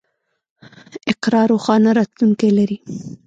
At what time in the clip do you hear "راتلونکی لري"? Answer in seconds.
1.99-2.77